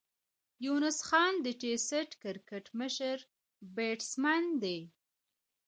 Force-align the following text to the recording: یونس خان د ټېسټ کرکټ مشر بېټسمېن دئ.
یونس 0.65 0.99
خان 1.07 1.33
د 1.45 1.47
ټېسټ 1.61 2.09
کرکټ 2.23 2.65
مشر 2.79 3.17
بېټسمېن 3.75 4.45
دئ. 4.63 4.81